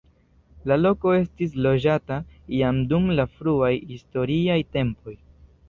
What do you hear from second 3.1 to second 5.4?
la fruaj historiaj tempoj.